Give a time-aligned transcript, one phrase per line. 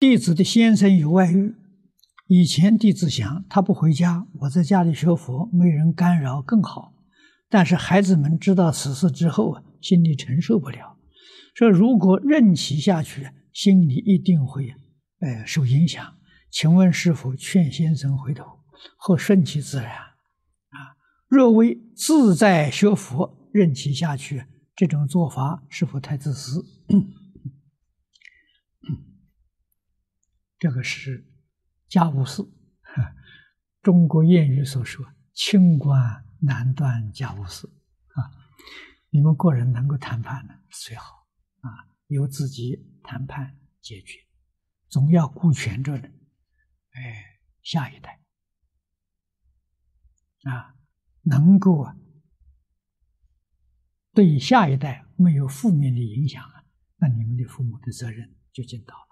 [0.00, 1.56] 弟子的先生有外遇，
[2.28, 6.94] 以前弟子想他不回家，我在家里学佛，没人干扰更好。
[7.48, 10.96] 但是孩子们知道此事之后啊，心里承受不了。
[11.52, 14.72] 说如果任其下去，心里一定会
[15.18, 16.14] 呃受影响。
[16.52, 18.44] 请问是否劝先生回头，
[18.98, 19.90] 或顺其自然？
[19.90, 20.94] 啊，
[21.26, 24.44] 若为自在学佛，任其下去，
[24.76, 26.64] 这种做法是否太自私？
[30.58, 31.24] 这个是
[31.86, 32.42] 家务事，
[33.80, 37.68] 中国谚语所说“清官难断家务事”，
[38.14, 38.30] 啊，
[39.10, 41.28] 你们个人能够谈判的最好，
[41.60, 44.18] 啊，由自己谈判解决，
[44.88, 46.08] 总要顾全着的，
[46.90, 48.20] 哎，下一代，
[50.42, 50.74] 啊，
[51.22, 51.96] 能够啊，
[54.12, 56.64] 对下一代没有负面的影响啊，
[56.96, 59.07] 那你们的父母的责任就尽到了。